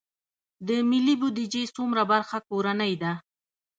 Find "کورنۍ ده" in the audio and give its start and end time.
2.49-3.13